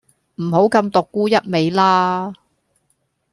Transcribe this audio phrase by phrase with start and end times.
[0.37, 2.33] 唔好咁獨沽一味啦